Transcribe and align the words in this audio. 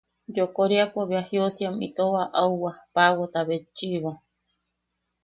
Yokoriapo 0.37 0.99
bea 1.09 1.27
jiʼosiam 1.29 1.75
itou 1.87 2.13
aʼauwa 2.23 2.71
pagota 2.93 3.39
betchiʼibo. 3.47 4.11